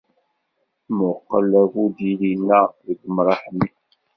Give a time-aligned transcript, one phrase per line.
[0.89, 3.67] Mmuqqel abudid-inna deg umṛaḥ-nni.